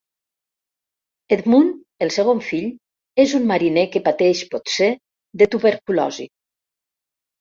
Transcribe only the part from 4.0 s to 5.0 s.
pateix potser